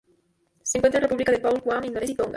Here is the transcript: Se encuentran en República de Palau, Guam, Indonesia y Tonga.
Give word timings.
Se 0.63 0.79
encuentran 0.79 1.03
en 1.03 1.09
República 1.09 1.31
de 1.31 1.37
Palau, 1.37 1.61
Guam, 1.61 1.83
Indonesia 1.85 2.13
y 2.13 2.15
Tonga. 2.15 2.29